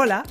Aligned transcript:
Hola, 0.00 0.22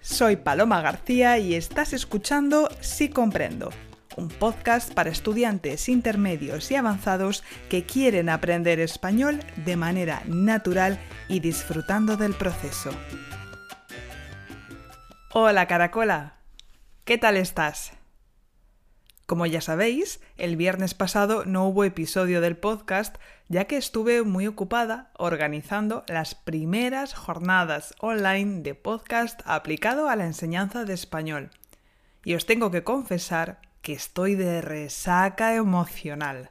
soy 0.00 0.34
Paloma 0.34 0.82
García 0.82 1.38
y 1.38 1.54
estás 1.54 1.92
escuchando 1.92 2.68
Sí 2.80 3.08
Comprendo, 3.08 3.70
un 4.16 4.26
podcast 4.26 4.92
para 4.92 5.10
estudiantes 5.10 5.88
intermedios 5.88 6.72
y 6.72 6.74
avanzados 6.74 7.44
que 7.70 7.84
quieren 7.84 8.28
aprender 8.28 8.80
español 8.80 9.38
de 9.64 9.76
manera 9.76 10.24
natural 10.26 10.98
y 11.28 11.38
disfrutando 11.38 12.16
del 12.16 12.34
proceso. 12.34 12.90
Hola 15.30 15.68
Caracola, 15.68 16.34
¿qué 17.04 17.16
tal 17.16 17.36
estás? 17.36 17.92
Como 19.32 19.46
ya 19.46 19.62
sabéis, 19.62 20.20
el 20.36 20.58
viernes 20.58 20.92
pasado 20.92 21.46
no 21.46 21.66
hubo 21.66 21.84
episodio 21.84 22.42
del 22.42 22.54
podcast 22.54 23.16
ya 23.48 23.64
que 23.64 23.78
estuve 23.78 24.22
muy 24.24 24.46
ocupada 24.46 25.10
organizando 25.16 26.04
las 26.06 26.34
primeras 26.34 27.14
jornadas 27.14 27.94
online 28.00 28.60
de 28.60 28.74
podcast 28.74 29.40
aplicado 29.46 30.10
a 30.10 30.16
la 30.16 30.26
enseñanza 30.26 30.84
de 30.84 30.92
español. 30.92 31.50
Y 32.22 32.34
os 32.34 32.44
tengo 32.44 32.70
que 32.70 32.84
confesar 32.84 33.62
que 33.80 33.94
estoy 33.94 34.34
de 34.34 34.60
resaca 34.60 35.54
emocional. 35.54 36.50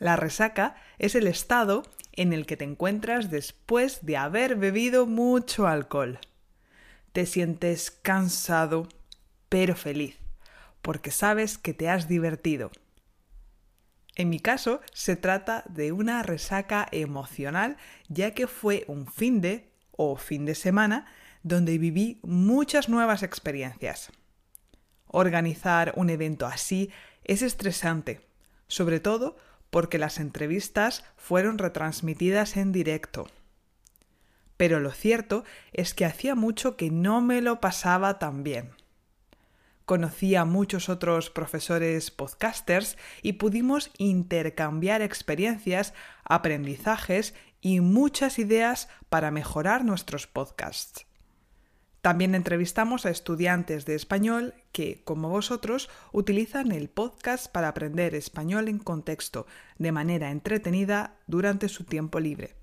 La 0.00 0.16
resaca 0.16 0.74
es 0.98 1.14
el 1.14 1.28
estado 1.28 1.84
en 2.14 2.32
el 2.32 2.46
que 2.46 2.56
te 2.56 2.64
encuentras 2.64 3.30
después 3.30 4.04
de 4.04 4.16
haber 4.16 4.56
bebido 4.56 5.06
mucho 5.06 5.68
alcohol. 5.68 6.18
Te 7.12 7.26
sientes 7.26 7.92
cansado, 7.92 8.88
pero 9.48 9.76
feliz 9.76 10.23
porque 10.84 11.10
sabes 11.10 11.56
que 11.56 11.72
te 11.72 11.88
has 11.88 12.08
divertido. 12.08 12.70
En 14.16 14.28
mi 14.28 14.38
caso, 14.38 14.82
se 14.92 15.16
trata 15.16 15.64
de 15.66 15.92
una 15.92 16.22
resaca 16.22 16.86
emocional, 16.92 17.78
ya 18.08 18.32
que 18.32 18.46
fue 18.46 18.84
un 18.86 19.06
fin 19.06 19.40
de 19.40 19.72
o 19.92 20.16
fin 20.16 20.44
de 20.44 20.54
semana 20.54 21.06
donde 21.42 21.78
viví 21.78 22.20
muchas 22.22 22.90
nuevas 22.90 23.22
experiencias. 23.22 24.12
Organizar 25.06 25.94
un 25.96 26.10
evento 26.10 26.46
así 26.46 26.90
es 27.24 27.40
estresante, 27.40 28.20
sobre 28.68 29.00
todo 29.00 29.38
porque 29.70 29.96
las 29.98 30.20
entrevistas 30.20 31.02
fueron 31.16 31.56
retransmitidas 31.56 32.58
en 32.58 32.72
directo. 32.72 33.26
Pero 34.58 34.80
lo 34.80 34.92
cierto 34.92 35.44
es 35.72 35.94
que 35.94 36.04
hacía 36.04 36.34
mucho 36.34 36.76
que 36.76 36.90
no 36.90 37.22
me 37.22 37.40
lo 37.40 37.58
pasaba 37.58 38.18
tan 38.18 38.42
bien 38.42 38.83
conocí 39.84 40.34
a 40.34 40.44
muchos 40.44 40.88
otros 40.88 41.30
profesores 41.30 42.10
podcasters 42.10 42.96
y 43.22 43.34
pudimos 43.34 43.90
intercambiar 43.98 45.02
experiencias, 45.02 45.94
aprendizajes 46.24 47.34
y 47.60 47.80
muchas 47.80 48.38
ideas 48.38 48.88
para 49.08 49.30
mejorar 49.30 49.84
nuestros 49.84 50.26
podcasts. 50.26 51.06
También 52.00 52.34
entrevistamos 52.34 53.06
a 53.06 53.10
estudiantes 53.10 53.86
de 53.86 53.94
español 53.94 54.54
que, 54.72 55.02
como 55.04 55.30
vosotros, 55.30 55.88
utilizan 56.12 56.70
el 56.70 56.90
podcast 56.90 57.50
para 57.50 57.68
aprender 57.68 58.14
español 58.14 58.68
en 58.68 58.78
contexto, 58.78 59.46
de 59.78 59.92
manera 59.92 60.30
entretenida 60.30 61.16
durante 61.26 61.70
su 61.70 61.84
tiempo 61.84 62.20
libre. 62.20 62.56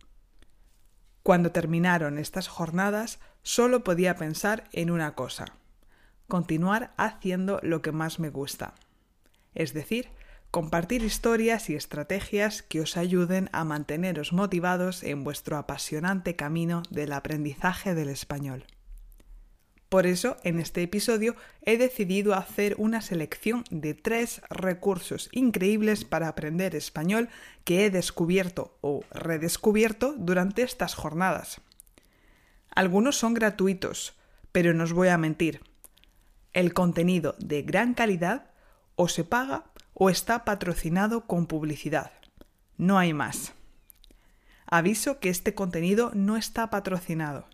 Cuando 1.24 1.52
terminaron 1.52 2.20
estas 2.20 2.48
jornadas, 2.48 3.20
solo 3.42 3.84
podía 3.84 4.16
pensar 4.16 4.66
en 4.74 4.92
una 4.92 5.16
cosa 5.16 5.56
continuar 6.32 6.94
haciendo 6.96 7.60
lo 7.62 7.82
que 7.82 7.92
más 7.92 8.18
me 8.18 8.30
gusta. 8.30 8.74
Es 9.54 9.74
decir, 9.74 10.08
compartir 10.50 11.04
historias 11.04 11.70
y 11.70 11.76
estrategias 11.76 12.62
que 12.62 12.80
os 12.80 12.96
ayuden 12.96 13.50
a 13.52 13.66
manteneros 13.66 14.32
motivados 14.32 15.04
en 15.04 15.26
vuestro 15.26 15.58
apasionante 15.58 16.38
camino 16.38 16.84
del 16.90 17.12
aprendizaje 17.12 17.96
del 17.96 18.08
español. 18.08 18.64
Por 19.90 20.06
eso, 20.06 20.38
en 20.46 20.62
este 20.62 20.82
episodio 20.84 21.36
he 21.64 21.78
decidido 21.78 22.34
hacer 22.34 22.76
una 22.78 23.02
selección 23.02 23.66
de 23.70 23.94
tres 23.94 24.42
recursos 24.50 25.28
increíbles 25.34 26.06
para 26.06 26.30
aprender 26.30 26.78
español 26.78 27.28
que 27.66 27.84
he 27.84 27.90
descubierto 27.90 28.78
o 28.80 29.04
redescubierto 29.12 30.16
durante 30.18 30.62
estas 30.62 30.96
jornadas. 30.96 31.60
Algunos 32.74 33.18
son 33.18 33.34
gratuitos, 33.34 34.14
pero 34.54 34.74
no 34.74 34.86
os 34.86 34.94
voy 34.94 35.10
a 35.10 35.18
mentir, 35.18 35.60
el 36.54 36.74
contenido 36.74 37.36
de 37.40 37.62
gran 37.62 37.94
calidad 37.94 38.52
o 38.96 39.08
se 39.08 39.24
paga 39.24 39.66
o 39.94 40.10
está 40.10 40.46
patrocinado 40.46 41.28
con 41.28 41.48
publicidad. 41.48 42.12
No 42.78 42.98
hay 42.98 43.14
más. 43.14 43.54
Aviso 44.66 45.20
que 45.20 45.30
este 45.30 45.54
contenido 45.54 46.12
no 46.14 46.38
está 46.38 46.70
patrocinado. 46.70 47.48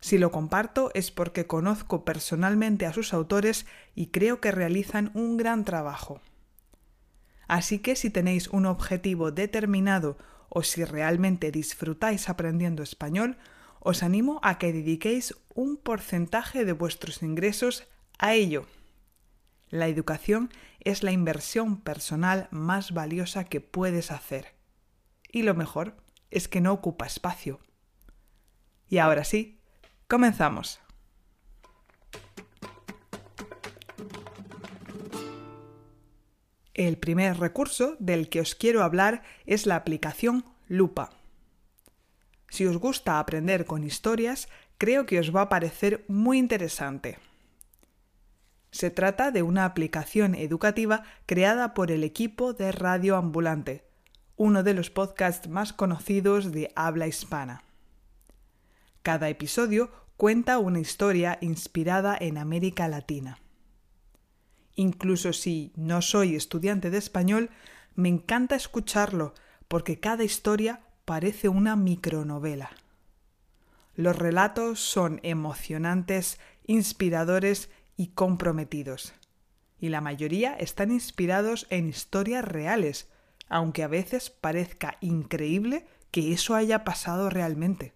Si 0.00 0.18
lo 0.18 0.30
comparto 0.30 0.90
es 0.94 1.10
porque 1.10 1.46
conozco 1.46 2.04
personalmente 2.04 2.86
a 2.86 2.92
sus 2.92 3.12
autores 3.14 3.66
y 3.94 4.08
creo 4.08 4.40
que 4.40 4.52
realizan 4.52 5.10
un 5.14 5.36
gran 5.36 5.64
trabajo. 5.64 6.20
Así 7.48 7.78
que 7.78 7.96
si 7.96 8.10
tenéis 8.10 8.48
un 8.48 8.66
objetivo 8.66 9.30
determinado 9.30 10.18
o 10.48 10.62
si 10.62 10.84
realmente 10.84 11.50
disfrutáis 11.50 12.28
aprendiendo 12.28 12.82
español, 12.82 13.38
os 13.80 14.02
animo 14.02 14.40
a 14.42 14.58
que 14.58 14.72
dediquéis 14.72 15.34
un 15.54 15.76
porcentaje 15.76 16.64
de 16.64 16.72
vuestros 16.72 17.22
ingresos 17.22 17.86
a 18.18 18.34
ello. 18.34 18.66
La 19.68 19.88
educación 19.88 20.50
es 20.80 21.02
la 21.02 21.12
inversión 21.12 21.80
personal 21.80 22.48
más 22.50 22.92
valiosa 22.92 23.44
que 23.44 23.60
puedes 23.60 24.10
hacer. 24.10 24.54
Y 25.30 25.42
lo 25.42 25.54
mejor 25.54 25.96
es 26.30 26.48
que 26.48 26.60
no 26.60 26.72
ocupa 26.72 27.06
espacio. 27.06 27.60
Y 28.88 28.98
ahora 28.98 29.24
sí, 29.24 29.60
comenzamos. 30.06 30.80
El 36.74 36.98
primer 36.98 37.38
recurso 37.38 37.96
del 37.98 38.28
que 38.28 38.40
os 38.40 38.54
quiero 38.54 38.82
hablar 38.82 39.22
es 39.46 39.64
la 39.64 39.76
aplicación 39.76 40.44
Lupa. 40.68 41.10
Si 42.48 42.66
os 42.66 42.76
gusta 42.76 43.18
aprender 43.18 43.64
con 43.64 43.82
historias, 43.82 44.48
creo 44.78 45.06
que 45.06 45.18
os 45.18 45.34
va 45.34 45.42
a 45.42 45.48
parecer 45.48 46.04
muy 46.06 46.38
interesante. 46.38 47.18
Se 48.76 48.90
trata 48.90 49.30
de 49.30 49.42
una 49.42 49.64
aplicación 49.64 50.34
educativa 50.34 51.04
creada 51.24 51.72
por 51.72 51.90
el 51.90 52.04
equipo 52.04 52.52
de 52.52 52.72
Radio 52.72 53.16
Ambulante, 53.16 53.86
uno 54.36 54.62
de 54.62 54.74
los 54.74 54.90
podcasts 54.90 55.48
más 55.48 55.72
conocidos 55.72 56.52
de 56.52 56.70
habla 56.76 57.06
hispana. 57.06 57.64
Cada 59.02 59.30
episodio 59.30 59.90
cuenta 60.18 60.58
una 60.58 60.78
historia 60.78 61.38
inspirada 61.40 62.18
en 62.20 62.36
América 62.36 62.86
Latina. 62.86 63.38
Incluso 64.74 65.32
si 65.32 65.72
no 65.74 66.02
soy 66.02 66.36
estudiante 66.36 66.90
de 66.90 66.98
español, 66.98 67.48
me 67.94 68.10
encanta 68.10 68.56
escucharlo 68.56 69.32
porque 69.68 70.00
cada 70.00 70.22
historia 70.22 70.82
parece 71.06 71.48
una 71.48 71.76
micronovela. 71.76 72.72
Los 73.94 74.18
relatos 74.18 74.80
son 74.80 75.18
emocionantes, 75.22 76.38
inspiradores 76.66 77.70
y 77.96 78.08
comprometidos. 78.08 79.14
Y 79.78 79.88
la 79.88 80.00
mayoría 80.00 80.54
están 80.54 80.90
inspirados 80.90 81.66
en 81.70 81.88
historias 81.88 82.44
reales, 82.44 83.08
aunque 83.48 83.82
a 83.82 83.88
veces 83.88 84.30
parezca 84.30 84.96
increíble 85.00 85.86
que 86.10 86.32
eso 86.32 86.54
haya 86.54 86.84
pasado 86.84 87.30
realmente. 87.30 87.94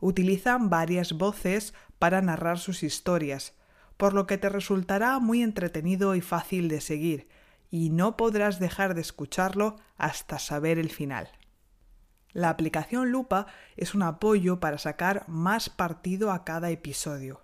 Utilizan 0.00 0.70
varias 0.70 1.12
voces 1.12 1.74
para 1.98 2.22
narrar 2.22 2.58
sus 2.58 2.82
historias, 2.82 3.54
por 3.96 4.14
lo 4.14 4.26
que 4.26 4.38
te 4.38 4.48
resultará 4.48 5.18
muy 5.18 5.42
entretenido 5.42 6.14
y 6.14 6.20
fácil 6.20 6.68
de 6.68 6.80
seguir, 6.80 7.28
y 7.70 7.90
no 7.90 8.16
podrás 8.16 8.60
dejar 8.60 8.94
de 8.94 9.00
escucharlo 9.00 9.76
hasta 9.96 10.38
saber 10.38 10.78
el 10.78 10.90
final. 10.90 11.28
La 12.32 12.50
aplicación 12.50 13.10
Lupa 13.10 13.46
es 13.76 13.94
un 13.94 14.02
apoyo 14.02 14.60
para 14.60 14.78
sacar 14.78 15.24
más 15.28 15.68
partido 15.68 16.30
a 16.30 16.44
cada 16.44 16.70
episodio. 16.70 17.42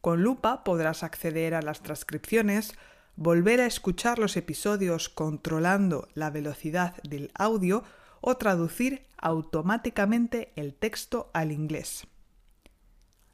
Con 0.00 0.22
Lupa 0.22 0.64
podrás 0.64 1.02
acceder 1.02 1.54
a 1.54 1.62
las 1.62 1.82
transcripciones, 1.82 2.74
volver 3.16 3.60
a 3.60 3.66
escuchar 3.66 4.18
los 4.18 4.36
episodios 4.36 5.08
controlando 5.08 6.08
la 6.14 6.30
velocidad 6.30 7.02
del 7.02 7.32
audio 7.34 7.82
o 8.20 8.36
traducir 8.36 9.06
automáticamente 9.16 10.52
el 10.56 10.74
texto 10.74 11.30
al 11.34 11.52
inglés. 11.52 12.06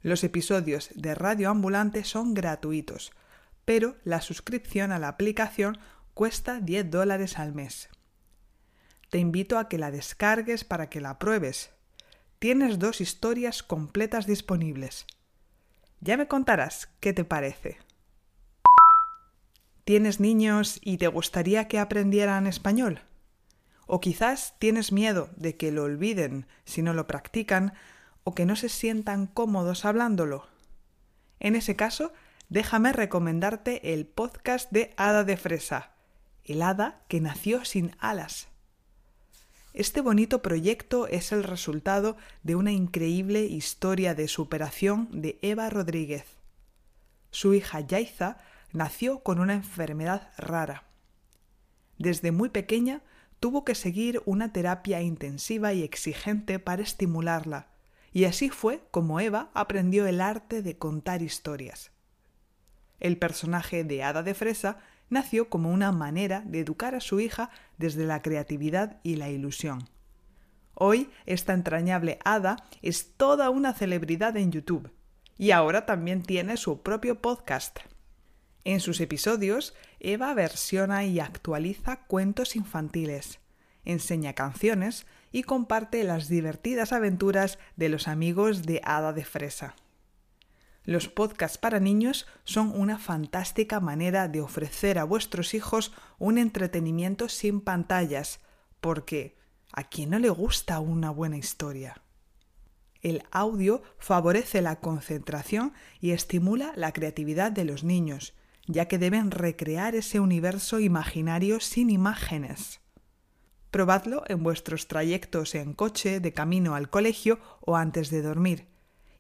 Los 0.01 0.25
episodios 0.25 0.91
de 0.95 1.15
Radio 1.15 1.51
Ambulante 1.51 2.05
son 2.05 2.35
gratuitos, 2.35 3.13
pero 3.65 3.97
la 4.05 4.21
suscripción 4.21 4.93
a 4.93 4.99
la 4.99 5.09
aplicación 5.09 5.79
cuesta 6.13 6.61
10 6.61 6.91
dólares 6.91 7.39
al 7.39 7.55
mes. 7.55 7.89
Te 9.11 9.19
invito 9.19 9.59
a 9.59 9.69
que 9.69 9.79
la 9.79 9.91
descargues 9.91 10.65
para 10.65 10.89
que 10.89 11.01
la 11.01 11.19
pruebes. 11.19 11.71
Tienes 12.39 12.79
dos 12.79 13.01
historias 13.01 13.63
completas 13.63 14.27
disponibles. 14.27 15.07
Ya 16.05 16.17
me 16.17 16.29
contarás 16.29 16.91
qué 17.01 17.13
te 17.13 17.25
parece. 17.25 17.79
¿Tienes 19.85 20.21
niños 20.21 20.79
y 20.83 20.99
te 20.99 21.09
gustaría 21.09 21.67
que 21.67 21.79
aprendieran 21.79 22.47
español? 22.47 23.01
¿O 23.87 24.01
quizás 24.01 24.55
tienes 24.59 24.93
miedo 24.93 25.31
de 25.37 25.57
que 25.57 25.73
lo 25.73 25.83
olviden 25.83 26.47
si 26.65 26.83
no 26.83 26.95
lo 26.95 27.07
practican? 27.07 27.73
o 28.25 28.35
que 28.35 28.47
no 28.47 28.57
se 28.57 28.69
sientan 28.69 29.27
cómodos 29.27 29.85
hablándolo? 29.85 30.49
En 31.39 31.55
ese 31.55 31.77
caso, 31.77 32.13
déjame 32.49 32.93
recomendarte 32.93 33.93
el 33.93 34.07
podcast 34.07 34.71
de 34.73 34.95
Hada 34.97 35.25
de 35.25 35.37
Fresa, 35.37 35.93
el 36.45 36.63
hada 36.63 37.03
que 37.09 37.21
nació 37.21 37.65
sin 37.65 37.95
alas. 37.99 38.49
Este 39.75 40.01
bonito 40.01 40.41
proyecto 40.41 41.09
es 41.09 41.33
el 41.33 41.43
resultado 41.43 42.17
de 42.45 42.55
una 42.55 42.71
increíble 42.71 43.43
historia 43.43 44.15
de 44.15 44.29
superación 44.29 45.09
de 45.11 45.37
Eva 45.43 45.69
Rodríguez. 45.69 46.27
Su 47.33 47.55
hija 47.55 47.81
Yaiza 47.81 48.39
nació 48.73 49.25
con 49.25 49.41
una 49.41 49.55
enfermedad 49.55 50.31
rara. 50.39 50.85
Desde 51.99 52.31
muy 52.31 52.51
pequeña 52.51 53.03
tuvo 53.41 53.65
que 53.65 53.75
seguir 53.75 54.23
una 54.27 54.53
terapia 54.53 55.03
intensiva 55.03 55.73
y 55.73 55.83
exigente 55.83 56.61
para 56.61 56.83
estimularla, 56.83 57.67
y 58.13 58.27
así 58.27 58.51
fue 58.51 58.85
como 58.93 59.19
Eva 59.19 59.51
aprendió 59.55 60.07
el 60.07 60.21
arte 60.21 60.63
de 60.63 60.79
contar 60.79 61.21
historias. 61.21 61.91
El 63.01 63.19
personaje 63.19 63.83
de 63.83 64.05
Hada 64.05 64.23
de 64.23 64.35
Fresa 64.35 64.79
nació 65.11 65.49
como 65.49 65.71
una 65.71 65.93
manera 65.93 66.43
de 66.47 66.61
educar 66.61 66.95
a 66.95 67.01
su 67.01 67.21
hija 67.21 67.51
desde 67.79 68.05
la 68.05 68.23
creatividad 68.23 69.01
y 69.03 69.17
la 69.17 69.31
ilusión. 69.31 69.89
Hoy 70.75 71.11
esta 71.27 71.53
entrañable 71.53 72.19
hada 72.25 72.57
es 72.83 73.13
toda 73.17 73.51
una 73.51 73.73
celebridad 73.75 74.37
en 74.37 74.51
YouTube 74.51 74.91
y 75.39 75.51
ahora 75.53 75.87
también 75.87 76.23
tiene 76.23 76.57
su 76.57 76.83
propio 76.83 77.21
podcast. 77.21 77.79
En 78.65 78.81
sus 78.81 79.01
episodios, 79.01 79.75
Eva 80.01 80.33
versiona 80.35 81.05
y 81.05 81.21
actualiza 81.21 82.01
cuentos 82.07 82.57
infantiles, 82.57 83.41
enseña 83.85 84.33
canciones 84.33 85.07
y 85.33 85.43
comparte 85.43 86.03
las 86.05 86.29
divertidas 86.29 86.93
aventuras 86.93 87.59
de 87.77 87.89
los 87.89 88.09
amigos 88.09 88.63
de 88.63 88.81
Hada 88.85 89.13
de 89.13 89.25
Fresa. 89.25 89.77
Los 90.85 91.09
podcasts 91.09 91.57
para 91.57 91.81
niños 91.81 92.27
son 92.45 92.71
una 92.79 92.99
fantástica 92.99 93.81
manera 93.81 94.29
de 94.29 94.43
ofrecer 94.43 94.99
a 94.99 95.05
vuestros 95.05 95.55
hijos 95.55 95.93
un 96.19 96.37
entretenimiento 96.37 97.31
sin 97.31 97.63
pantallas, 97.63 98.41
porque 98.83 99.39
¿a 99.73 99.85
quién 99.85 100.11
no 100.11 100.19
le 100.19 100.29
gusta 100.29 100.81
una 100.81 101.11
buena 101.11 101.39
historia? 101.39 102.03
El 103.01 103.23
audio 103.31 103.83
favorece 103.99 104.61
la 104.61 104.77
concentración 104.77 105.73
y 106.01 106.11
estimula 106.11 106.73
la 106.77 106.93
creatividad 106.93 107.51
de 107.51 107.65
los 107.65 107.83
niños, 107.83 108.35
ya 108.67 108.87
que 108.87 108.99
deben 108.99 109.31
recrear 109.31 109.95
ese 109.95 110.21
universo 110.21 110.81
imaginario 110.81 111.61
sin 111.61 111.89
imágenes. 111.89 112.81
Probadlo 113.71 114.23
en 114.29 114.43
vuestros 114.43 114.87
trayectos 114.87 115.55
en 115.55 115.73
coche, 115.73 116.21
de 116.21 116.33
camino 116.35 116.75
al 116.75 116.91
colegio 116.91 117.41
o 117.61 117.77
antes 117.77 118.11
de 118.11 118.21
dormir 118.21 118.74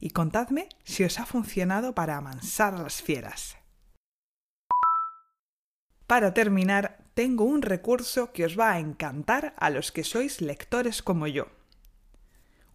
y 0.05 0.11
contadme 0.11 0.69
si 0.85 1.03
os 1.03 1.19
ha 1.19 1.25
funcionado 1.25 1.95
para 1.95 2.19
amansar 2.19 2.75
a 2.75 2.83
las 2.83 3.01
fieras. 3.01 3.57
Para 6.07 6.35
terminar, 6.35 6.99
tengo 7.15 7.45
un 7.45 7.63
recurso 7.63 8.31
que 8.31 8.45
os 8.45 8.61
va 8.61 8.73
a 8.73 8.81
encantar 8.81 9.55
a 9.57 9.71
los 9.71 9.93
que 9.93 10.05
sois 10.05 10.43
lectores 10.43 11.03
como 11.03 11.27
yo. 11.27 11.47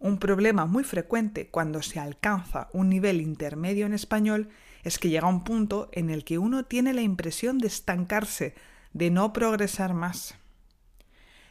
Un 0.00 0.18
problema 0.18 0.66
muy 0.66 0.82
frecuente 0.82 1.46
cuando 1.50 1.82
se 1.82 2.00
alcanza 2.00 2.68
un 2.72 2.88
nivel 2.88 3.20
intermedio 3.20 3.86
en 3.86 3.94
español 3.94 4.48
es 4.82 4.98
que 4.98 5.08
llega 5.08 5.28
un 5.28 5.44
punto 5.44 5.88
en 5.92 6.10
el 6.10 6.24
que 6.24 6.38
uno 6.38 6.64
tiene 6.64 6.92
la 6.94 7.02
impresión 7.02 7.58
de 7.58 7.68
estancarse, 7.68 8.56
de 8.92 9.12
no 9.12 9.32
progresar 9.32 9.94
más. 9.94 10.34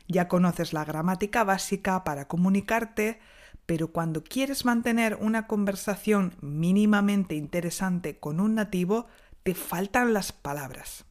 Ya 0.10 0.28
conoces 0.28 0.74
la 0.74 0.84
gramática 0.84 1.46
básica 1.46 2.04
para 2.04 2.28
comunicarte, 2.28 3.22
pero 3.70 3.92
cuando 3.92 4.24
quieres 4.24 4.66
mantener 4.66 5.14
una 5.22 5.46
conversación 5.46 6.34
mínimamente 6.42 7.36
interesante 7.36 8.18
con 8.18 8.40
un 8.40 8.56
nativo, 8.56 9.06
te 9.44 9.54
faltan 9.54 10.12
las 10.12 10.32
palabras. 10.32 11.06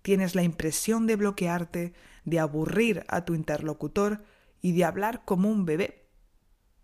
Tienes 0.00 0.36
la 0.36 0.44
impresión 0.44 1.08
de 1.08 1.16
bloquearte, 1.16 1.92
de 2.24 2.38
aburrir 2.38 3.04
a 3.08 3.24
tu 3.24 3.34
interlocutor 3.34 4.22
y 4.60 4.70
de 4.70 4.84
hablar 4.84 5.24
como 5.24 5.50
un 5.50 5.64
bebé. 5.64 6.08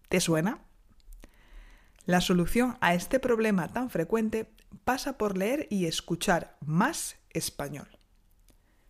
¿Te 0.09 0.19
suena? 0.19 0.65
La 2.05 2.21
solución 2.21 2.77
a 2.81 2.93
este 2.95 3.21
problema 3.21 3.69
tan 3.69 3.91
frecuente 3.91 4.51
pasa 4.83 5.17
por 5.17 5.39
leer 5.39 5.69
y 5.71 5.87
escuchar 5.87 6.57
más 6.67 7.15
español. 7.31 7.87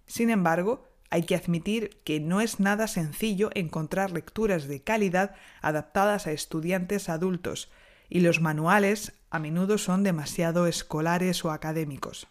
Sin 0.07 0.31
embargo, 0.31 0.88
hay 1.11 1.23
que 1.23 1.35
admitir 1.35 2.01
que 2.05 2.21
no 2.21 2.41
es 2.41 2.61
nada 2.61 2.87
sencillo 2.87 3.51
encontrar 3.55 4.11
lecturas 4.11 4.69
de 4.69 4.83
calidad 4.83 5.35
adaptadas 5.63 6.27
a 6.27 6.33
estudiantes 6.33 7.09
adultos, 7.09 7.71
y 8.11 8.21
los 8.21 8.41
manuales 8.41 9.15
a 9.31 9.39
menudo 9.39 9.79
son 9.79 10.03
demasiado 10.03 10.67
escolares 10.67 11.45
o 11.45 11.51
académicos. 11.51 12.29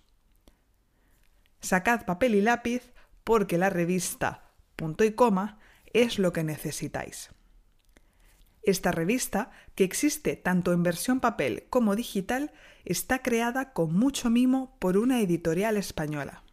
Sacad 1.60 2.06
papel 2.06 2.36
y 2.36 2.42
lápiz 2.42 2.94
porque 3.24 3.58
la 3.58 3.70
revista 3.70 4.52
Punto 4.76 5.04
y 5.04 5.12
Coma 5.12 5.60
es 5.94 6.20
lo 6.20 6.34
que 6.34 6.44
necesitáis. 6.44 7.32
Esta 8.62 8.92
revista, 8.92 9.52
que 9.76 9.84
existe 9.84 10.36
tanto 10.36 10.74
en 10.74 10.84
versión 10.84 11.20
papel 11.20 11.66
como 11.70 11.96
digital, 11.96 12.52
está 12.86 13.22
creada 13.22 13.74
con 13.74 13.94
mucho 13.94 14.30
mimo 14.30 14.76
por 14.80 14.98
una 14.98 15.22
editorial 15.22 15.78
española 15.78 16.44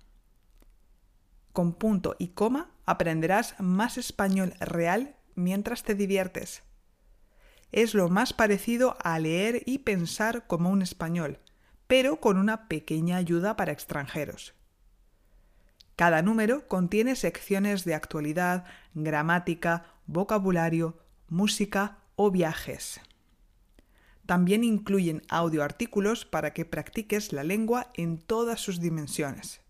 con 1.55 1.73
punto 1.73 2.17
y 2.19 2.29
coma 2.31 2.69
aprenderás 2.85 3.55
más 3.61 3.97
español 3.97 4.55
real 4.59 5.15
mientras 5.37 5.85
te 5.85 5.95
diviertes. 5.95 6.65
Es 7.71 7.95
lo 7.95 8.09
más 8.09 8.33
parecido 8.33 8.97
a 9.03 9.19
leer 9.21 9.62
y 9.65 9.79
pensar 9.79 10.49
como 10.49 10.69
un 10.69 10.83
español, 10.83 11.39
pero 11.87 12.21
con 12.21 12.39
una 12.39 12.67
pequeña 12.67 13.17
ayuda 13.17 13.56
para 13.56 13.71
extranjeros. 13.71 14.55
Cada 15.95 16.23
número 16.23 16.67
contiene 16.67 17.15
secciones 17.15 17.85
de 17.85 17.95
actualidad, 17.95 18.65
gramática, 18.95 19.87
vocabulario, 20.06 20.99
música 21.29 21.99
o 22.17 22.33
viajes. 22.33 23.01
También 24.27 24.65
incluyen 24.65 25.23
audioartículos 25.29 26.25
para 26.25 26.53
que 26.53 26.65
practiques 26.65 27.33
la 27.33 27.45
lengua 27.45 27.93
en 27.95 28.19
todas 28.19 28.61
sus 28.61 28.81
dimensiones 28.81 29.63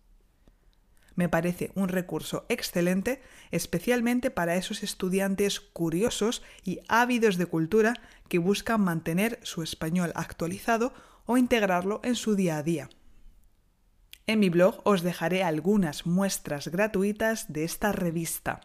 me 1.15 1.29
parece 1.29 1.71
un 1.75 1.87
recurso 1.87 2.45
excelente, 2.49 3.21
especialmente 3.51 4.31
para 4.31 4.55
esos 4.55 4.83
estudiantes 4.83 5.59
curiosos 5.59 6.43
y 6.63 6.79
ávidos 6.87 7.37
de 7.37 7.45
cultura 7.45 7.93
que 8.27 8.39
buscan 8.39 8.81
mantener 8.81 9.39
su 9.43 9.63
español 9.63 10.11
actualizado 10.15 10.93
o 11.25 11.37
integrarlo 11.37 12.01
en 12.03 12.15
su 12.15 12.35
día 12.35 12.57
a 12.57 12.63
día. 12.63 12.89
En 14.27 14.39
mi 14.39 14.49
blog 14.49 14.81
os 14.83 15.03
dejaré 15.03 15.43
algunas 15.43 16.05
muestras 16.05 16.67
gratuitas 16.69 17.51
de 17.53 17.63
esta 17.63 17.91
revista, 17.91 18.61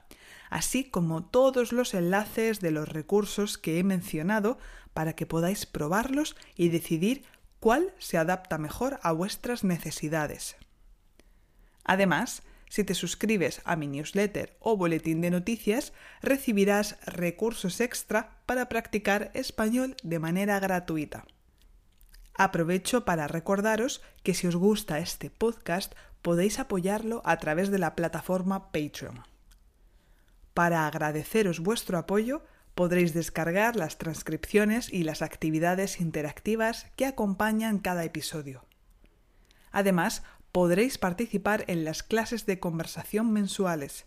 así 0.49 0.85
como 0.85 1.25
todos 1.25 1.73
los 1.73 1.93
enlaces 1.93 2.61
de 2.61 2.71
los 2.71 2.89
recursos 2.89 3.59
que 3.59 3.79
he 3.79 3.85
mencionado 3.85 4.59
para 4.95 5.13
que 5.13 5.27
podáis 5.27 5.67
probarlos 5.67 6.35
y 6.57 6.71
decidir 6.71 7.25
cuál 7.61 7.93
se 7.99 8.17
adapta 8.17 8.57
mejor 8.57 8.99
a 9.03 9.13
vuestras 9.13 9.63
necesidades. 9.63 10.57
Además, 11.85 12.43
si 12.69 12.85
te 12.85 12.95
suscribes 12.95 13.61
a 13.65 13.75
mi 13.75 13.89
newsletter 13.89 14.57
o 14.61 14.77
boletín 14.77 15.21
de 15.21 15.31
noticias, 15.31 15.93
recibirás 16.23 16.99
recursos 17.05 17.81
extra 17.81 18.39
para 18.47 18.69
practicar 18.69 19.33
español 19.35 19.97
de 20.05 20.21
manera 20.21 20.61
gratuita. 20.61 21.27
Aprovecho 22.35 23.05
para 23.05 23.27
recordaros 23.27 24.03
que 24.23 24.35
si 24.35 24.47
os 24.47 24.57
gusta 24.57 25.01
este 25.01 25.31
podcast 25.31 25.95
podéis 26.23 26.59
apoyarlo 26.59 27.23
a 27.25 27.39
través 27.39 27.71
de 27.71 27.79
la 27.79 27.97
plataforma 27.97 28.71
Patreon. 28.71 29.25
Para 30.55 30.87
agradeceros 30.87 31.61
vuestro 31.61 31.99
apoyo, 31.99 32.45
podréis 32.75 33.15
descargar 33.15 33.77
las 33.77 33.99
transcripciones 33.99 34.93
y 34.93 35.03
las 35.03 35.23
actividades 35.23 36.01
interactivas 36.01 36.87
que 36.97 37.07
acompañan 37.07 37.79
cada 37.79 38.05
episodio. 38.05 38.65
Además, 39.73 40.23
podréis 40.53 40.99
participar 40.99 41.65
en 41.69 41.85
las 41.85 42.03
clases 42.03 42.47
de 42.47 42.59
conversación 42.59 43.33
mensuales. 43.33 44.07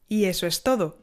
Y 0.08 0.24
eso 0.24 0.46
es 0.46 0.62
todo. 0.62 0.98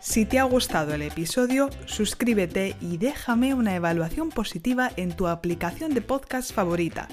Si 0.00 0.24
te 0.24 0.38
ha 0.38 0.44
gustado 0.44 0.94
el 0.94 1.02
episodio, 1.02 1.68
suscríbete 1.86 2.76
y 2.80 2.96
déjame 2.96 3.54
una 3.54 3.74
evaluación 3.74 4.30
positiva 4.30 4.90
en 4.96 5.14
tu 5.14 5.26
aplicación 5.26 5.94
de 5.94 6.00
podcast 6.00 6.52
favorita. 6.52 7.08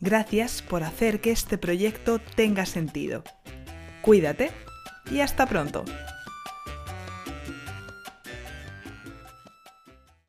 Gracias 0.00 0.60
por 0.62 0.82
hacer 0.82 1.20
que 1.20 1.30
este 1.30 1.56
proyecto 1.56 2.18
tenga 2.18 2.66
sentido. 2.66 3.24
Cuídate 4.02 4.50
y 5.10 5.20
hasta 5.20 5.46
pronto. 5.46 5.84